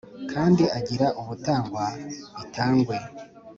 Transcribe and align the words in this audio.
Kandi 0.31 0.63
agira 0.77 1.07
ubutangwa 1.21 1.85
itangwe 2.43 2.95